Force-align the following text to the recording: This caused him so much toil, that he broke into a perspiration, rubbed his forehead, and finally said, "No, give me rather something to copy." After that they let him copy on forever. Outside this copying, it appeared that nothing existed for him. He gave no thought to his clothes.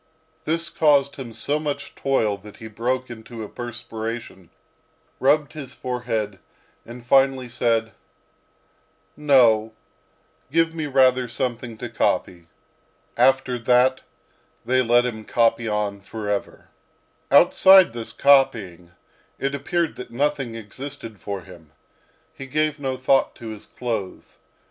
This 0.45 0.67
caused 0.67 1.17
him 1.17 1.31
so 1.31 1.59
much 1.59 1.93
toil, 1.93 2.35
that 2.39 2.57
he 2.57 2.67
broke 2.67 3.11
into 3.11 3.43
a 3.43 3.47
perspiration, 3.47 4.49
rubbed 5.19 5.53
his 5.53 5.75
forehead, 5.75 6.39
and 6.87 7.05
finally 7.05 7.47
said, 7.47 7.91
"No, 9.15 9.73
give 10.51 10.73
me 10.73 10.87
rather 10.87 11.27
something 11.27 11.77
to 11.77 11.87
copy." 11.87 12.47
After 13.15 13.59
that 13.59 14.01
they 14.65 14.81
let 14.81 15.05
him 15.05 15.23
copy 15.23 15.67
on 15.67 16.01
forever. 16.01 16.69
Outside 17.29 17.93
this 17.93 18.11
copying, 18.11 18.93
it 19.37 19.53
appeared 19.53 19.97
that 19.97 20.09
nothing 20.09 20.55
existed 20.55 21.19
for 21.19 21.41
him. 21.41 21.73
He 22.33 22.47
gave 22.47 22.79
no 22.79 22.97
thought 22.97 23.35
to 23.35 23.49
his 23.49 23.67
clothes. 23.67 24.37